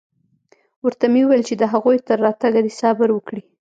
[0.85, 3.41] ورته مې وويل چې د هغوى تر راتگه دې صبر وکړي.